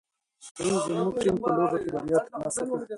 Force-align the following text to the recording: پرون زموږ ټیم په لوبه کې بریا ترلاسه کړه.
پرون 0.53 0.77
زموږ 0.87 1.09
ټیم 1.19 1.35
په 1.41 1.47
لوبه 1.57 1.77
کې 1.81 1.89
بریا 1.93 2.19
ترلاسه 2.25 2.61
کړه. 2.67 2.83